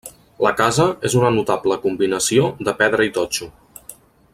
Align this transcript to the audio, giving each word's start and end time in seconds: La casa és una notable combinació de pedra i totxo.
La 0.45 0.51
casa 0.61 0.87
és 1.09 1.17
una 1.19 1.29
notable 1.35 1.77
combinació 1.85 2.49
de 2.69 2.77
pedra 2.83 3.09
i 3.11 3.17
totxo. 3.23 3.53